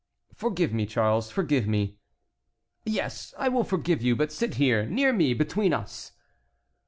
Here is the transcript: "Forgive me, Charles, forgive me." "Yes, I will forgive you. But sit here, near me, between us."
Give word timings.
"Forgive 0.33 0.73
me, 0.73 0.87
Charles, 0.87 1.29
forgive 1.29 1.67
me." 1.67 1.99
"Yes, 2.87 3.35
I 3.37 3.49
will 3.49 3.63
forgive 3.63 4.01
you. 4.01 4.15
But 4.15 4.31
sit 4.31 4.55
here, 4.55 4.87
near 4.87 5.13
me, 5.13 5.35
between 5.35 5.73
us." 5.73 6.13